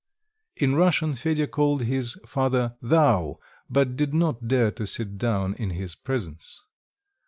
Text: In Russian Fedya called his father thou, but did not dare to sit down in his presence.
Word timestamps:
In 0.55 0.73
Russian 0.73 1.13
Fedya 1.13 1.45
called 1.45 1.83
his 1.83 2.17
father 2.25 2.73
thou, 2.81 3.37
but 3.69 3.95
did 3.95 4.15
not 4.15 4.47
dare 4.47 4.71
to 4.71 4.87
sit 4.87 5.19
down 5.19 5.53
in 5.53 5.69
his 5.69 5.93
presence. 5.93 6.59